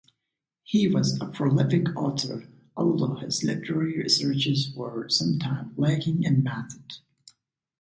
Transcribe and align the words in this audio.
He 0.63 0.87
was 0.87 1.21
a 1.21 1.27
prolific 1.27 1.95
author, 1.95 2.47
although 2.75 3.17
his 3.17 3.43
literary 3.43 3.99
researches 3.99 4.73
were 4.75 5.07
sometimes 5.09 5.77
lacking 5.77 6.23
in 6.23 6.41
method. 6.41 6.93